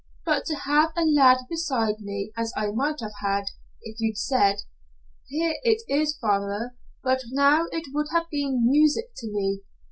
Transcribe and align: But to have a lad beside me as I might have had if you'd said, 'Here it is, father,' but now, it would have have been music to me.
But 0.25 0.45
to 0.47 0.55
have 0.55 0.93
a 0.97 1.05
lad 1.05 1.41
beside 1.47 1.99
me 1.99 2.31
as 2.35 2.51
I 2.57 2.71
might 2.71 3.01
have 3.01 3.13
had 3.21 3.43
if 3.83 3.97
you'd 3.99 4.17
said, 4.17 4.63
'Here 5.27 5.53
it 5.61 5.83
is, 5.87 6.17
father,' 6.17 6.75
but 7.03 7.21
now, 7.27 7.67
it 7.71 7.85
would 7.93 8.07
have 8.11 8.23
have 8.23 8.29
been 8.31 8.65
music 8.67 9.11
to 9.17 9.31
me. 9.31 9.61